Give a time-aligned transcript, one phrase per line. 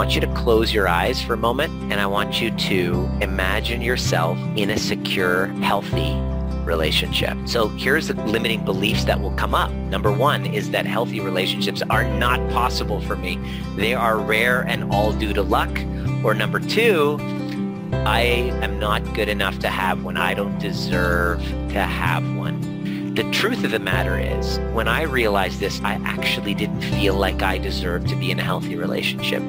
[0.00, 3.82] want you to close your eyes for a moment and I want you to imagine
[3.82, 6.14] yourself in a secure, healthy
[6.64, 7.36] relationship.
[7.44, 9.70] So here's the limiting beliefs that will come up.
[9.70, 13.38] Number one is that healthy relationships are not possible for me.
[13.76, 15.78] They are rare and all due to luck.
[16.24, 17.18] Or number two,
[17.92, 18.22] I
[18.62, 20.16] am not good enough to have one.
[20.16, 22.79] I don't deserve to have one.
[23.14, 27.42] The truth of the matter is, when I realized this, I actually didn't feel like
[27.42, 29.42] I deserved to be in a healthy relationship.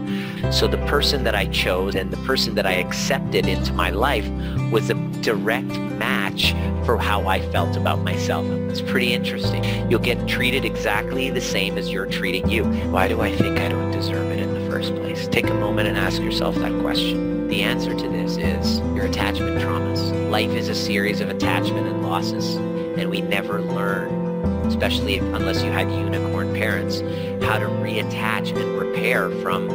[0.52, 4.28] So the person that I chose and the person that I accepted into my life
[4.72, 6.54] was a direct match
[6.86, 8.48] for how I felt about myself.
[8.48, 9.64] It's pretty interesting.
[9.92, 12.64] You'll get treated exactly the same as you're treating you.
[12.90, 15.28] Why do I think I don't deserve it in the first place?
[15.28, 17.48] Take a moment and ask yourself that question.
[17.48, 19.91] The answer to this is your attachment traumas.
[20.32, 24.22] Life is a series of attachment and losses, and we never learn
[24.66, 27.02] especially if, unless you had unicorn parents,
[27.44, 29.68] how to reattach and repair from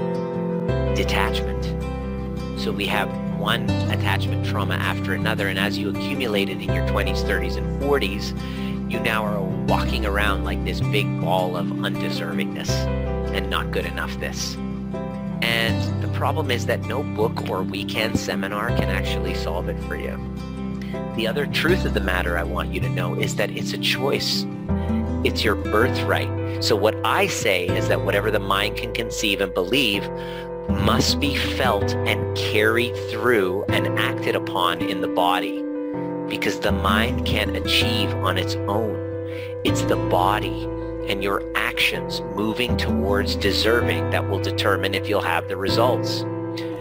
[0.95, 1.65] detachment.
[2.59, 5.49] So we have one attachment trauma after another.
[5.49, 10.07] And as you accumulate it in your 20s, 30s, and 40s, you now are walking
[10.07, 12.71] around like this big ball of undeservingness
[13.35, 14.57] and not good enoughness.
[15.45, 19.97] And the problem is that no book or weekend seminar can actually solve it for
[19.97, 20.36] you.
[21.17, 23.79] The other truth of the matter I want you to know is that it's a
[23.79, 24.47] choice.
[25.25, 26.65] It's your birthright.
[26.65, 30.09] So what I say is that whatever the mind can conceive and believe,
[30.69, 35.63] must be felt and carried through and acted upon in the body
[36.29, 38.97] because the mind can't achieve on its own.
[39.65, 40.65] It's the body
[41.09, 46.25] and your actions moving towards deserving that will determine if you'll have the results.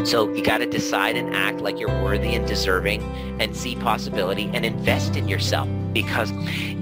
[0.05, 3.03] So you got to decide and act like you're worthy and deserving
[3.39, 6.31] and see possibility and invest in yourself because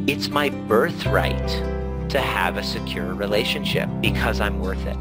[0.08, 1.47] it's my birthright
[2.09, 4.97] to have a secure relationship because I'm worth it.